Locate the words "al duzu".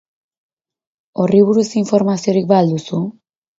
2.65-3.07